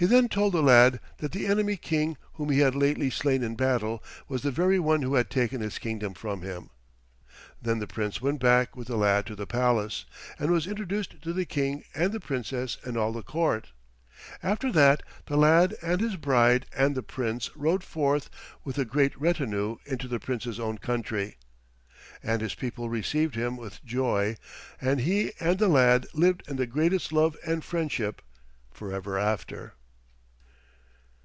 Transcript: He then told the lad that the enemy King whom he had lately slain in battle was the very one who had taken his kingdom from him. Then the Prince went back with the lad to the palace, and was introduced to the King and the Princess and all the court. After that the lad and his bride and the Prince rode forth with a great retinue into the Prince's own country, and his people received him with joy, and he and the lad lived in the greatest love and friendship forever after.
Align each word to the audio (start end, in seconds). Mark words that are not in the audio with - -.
He 0.00 0.06
then 0.06 0.28
told 0.28 0.52
the 0.54 0.62
lad 0.62 1.00
that 1.16 1.32
the 1.32 1.48
enemy 1.48 1.76
King 1.76 2.18
whom 2.34 2.50
he 2.50 2.60
had 2.60 2.76
lately 2.76 3.10
slain 3.10 3.42
in 3.42 3.56
battle 3.56 4.00
was 4.28 4.42
the 4.44 4.52
very 4.52 4.78
one 4.78 5.02
who 5.02 5.14
had 5.16 5.28
taken 5.28 5.60
his 5.60 5.80
kingdom 5.80 6.14
from 6.14 6.42
him. 6.42 6.70
Then 7.60 7.80
the 7.80 7.88
Prince 7.88 8.22
went 8.22 8.38
back 8.38 8.76
with 8.76 8.86
the 8.86 8.96
lad 8.96 9.26
to 9.26 9.34
the 9.34 9.44
palace, 9.44 10.04
and 10.38 10.52
was 10.52 10.68
introduced 10.68 11.20
to 11.22 11.32
the 11.32 11.44
King 11.44 11.82
and 11.96 12.12
the 12.12 12.20
Princess 12.20 12.78
and 12.84 12.96
all 12.96 13.12
the 13.12 13.24
court. 13.24 13.72
After 14.40 14.70
that 14.70 15.02
the 15.26 15.36
lad 15.36 15.74
and 15.82 16.00
his 16.00 16.14
bride 16.14 16.66
and 16.76 16.94
the 16.94 17.02
Prince 17.02 17.50
rode 17.56 17.82
forth 17.82 18.30
with 18.62 18.78
a 18.78 18.84
great 18.84 19.20
retinue 19.20 19.78
into 19.84 20.06
the 20.06 20.20
Prince's 20.20 20.60
own 20.60 20.78
country, 20.78 21.38
and 22.22 22.40
his 22.40 22.54
people 22.54 22.88
received 22.88 23.34
him 23.34 23.56
with 23.56 23.84
joy, 23.84 24.36
and 24.80 25.00
he 25.00 25.32
and 25.40 25.58
the 25.58 25.66
lad 25.66 26.06
lived 26.14 26.44
in 26.46 26.54
the 26.54 26.66
greatest 26.68 27.10
love 27.12 27.36
and 27.44 27.64
friendship 27.64 28.22
forever 28.70 29.18
after. 29.18 29.72